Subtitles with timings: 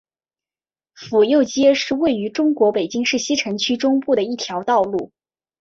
[0.95, 5.11] 府右街是位于中国北京市西城区中部的一条道路。